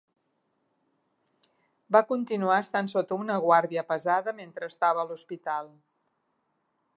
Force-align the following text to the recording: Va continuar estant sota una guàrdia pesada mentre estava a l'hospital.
Va 1.95 2.01
continuar 2.11 2.57
estant 2.63 2.89
sota 2.93 3.19
una 3.25 3.37
guàrdia 3.45 3.85
pesada 3.93 4.35
mentre 4.41 4.71
estava 4.73 5.05
a 5.05 5.07
l'hospital. 5.11 5.71